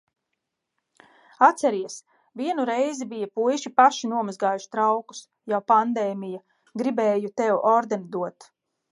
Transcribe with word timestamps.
Atceries, 1.47 1.97
vienu 2.41 2.63
reizi 2.69 3.05
bija 3.11 3.27
puiši 3.39 3.71
paši 3.81 4.09
nomazgājuši 4.13 4.69
traukus, 4.77 5.19
jau, 5.53 5.59
pandēmija, 5.73 6.41
gribēju 6.83 7.31
tev 7.43 7.61
ordeni 7.73 8.09
dot. 8.17 8.49